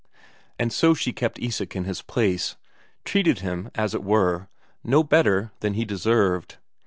And 0.57 0.73
so 0.73 0.95
she 0.95 1.13
kept 1.13 1.37
Isak 1.37 1.75
in 1.75 1.83
his 1.83 2.01
place, 2.01 2.55
treated 3.05 3.41
him, 3.41 3.69
as 3.75 3.93
it 3.93 4.03
were, 4.03 4.47
no 4.83 5.03
better 5.03 5.51
than 5.59 5.75
he 5.75 5.85
deserved. 5.85 6.57